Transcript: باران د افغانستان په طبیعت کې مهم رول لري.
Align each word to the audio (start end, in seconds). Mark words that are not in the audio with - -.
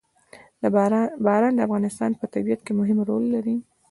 باران 1.25 1.53
د 1.55 1.59
افغانستان 1.67 2.11
په 2.19 2.25
طبیعت 2.33 2.59
کې 2.65 2.73
مهم 2.79 2.97
رول 3.09 3.23
لري. 3.35 3.57